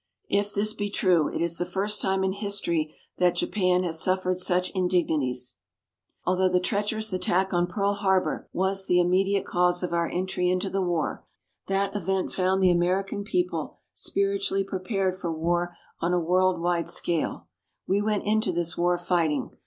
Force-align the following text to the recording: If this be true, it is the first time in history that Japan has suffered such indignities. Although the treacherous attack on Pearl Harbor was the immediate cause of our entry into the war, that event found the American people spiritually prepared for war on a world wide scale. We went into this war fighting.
If 0.31 0.51
this 0.51 0.73
be 0.73 0.89
true, 0.89 1.31
it 1.31 1.41
is 1.43 1.59
the 1.59 1.63
first 1.65 2.01
time 2.01 2.23
in 2.23 2.31
history 2.31 2.95
that 3.19 3.35
Japan 3.35 3.83
has 3.83 4.01
suffered 4.01 4.39
such 4.39 4.71
indignities. 4.71 5.57
Although 6.25 6.49
the 6.49 6.59
treacherous 6.59 7.13
attack 7.13 7.53
on 7.53 7.67
Pearl 7.67 7.93
Harbor 7.93 8.49
was 8.51 8.87
the 8.87 8.99
immediate 8.99 9.45
cause 9.45 9.83
of 9.83 9.93
our 9.93 10.09
entry 10.09 10.49
into 10.49 10.71
the 10.71 10.81
war, 10.81 11.23
that 11.67 11.95
event 11.95 12.31
found 12.31 12.63
the 12.63 12.71
American 12.71 13.23
people 13.23 13.77
spiritually 13.93 14.63
prepared 14.63 15.17
for 15.19 15.31
war 15.31 15.77
on 15.99 16.13
a 16.13 16.19
world 16.19 16.59
wide 16.59 16.89
scale. 16.89 17.45
We 17.87 18.01
went 18.01 18.23
into 18.25 18.51
this 18.51 18.75
war 18.75 18.97
fighting. 18.97 19.51